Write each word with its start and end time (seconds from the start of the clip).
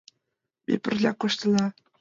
Ме 0.67 0.73
пырля 0.83 1.11
коштына. 1.21 1.65